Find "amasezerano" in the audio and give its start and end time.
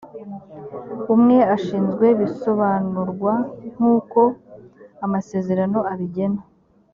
5.05-5.79